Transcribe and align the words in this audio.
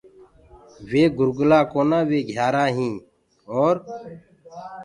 وي 0.89 1.03
گُرگلآ 1.17 1.59
ڪونآ 1.71 1.99
وي 2.09 2.19
گھيآرآ 2.29 2.65
هينٚ 2.75 3.03
اور 3.55 3.75